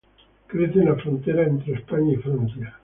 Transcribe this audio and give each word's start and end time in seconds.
Crece 0.47 0.79
en 0.79 0.85
la 0.85 0.95
frontera 0.95 1.43
entre 1.43 1.73
España 1.75 2.13
y 2.13 2.17
Francia. 2.17 2.73